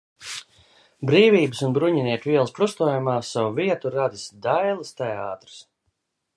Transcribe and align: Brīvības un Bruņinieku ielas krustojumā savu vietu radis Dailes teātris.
Brīvības 1.09 1.61
un 1.67 1.75
Bruņinieku 1.75 2.33
ielas 2.33 2.55
krustojumā 2.57 3.19
savu 3.29 3.53
vietu 3.61 3.95
radis 3.99 4.27
Dailes 4.47 4.99
teātris. 5.03 5.63